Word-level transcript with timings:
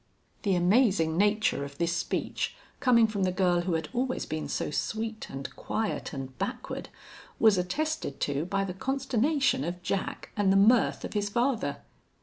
The 0.41 0.55
amazing 0.55 1.15
nature 1.15 1.63
of 1.63 1.77
this 1.77 1.95
speech, 1.95 2.55
coming 2.79 3.05
from 3.05 3.21
the 3.21 3.31
girl 3.31 3.61
who 3.61 3.75
had 3.75 3.87
always 3.93 4.25
been 4.25 4.47
so 4.49 4.71
sweet 4.71 5.27
and 5.29 5.55
quiet 5.55 6.11
and 6.11 6.35
backward, 6.39 6.89
was 7.37 7.55
attested 7.55 8.19
to 8.21 8.45
by 8.45 8.63
the 8.63 8.73
consternation 8.73 9.63
of 9.63 9.83
Jack 9.83 10.31
and 10.35 10.51
the 10.51 10.57
mirth 10.57 11.05
of 11.05 11.13
his 11.13 11.29
father. 11.29 11.81